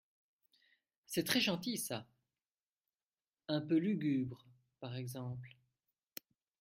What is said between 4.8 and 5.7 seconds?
exemple…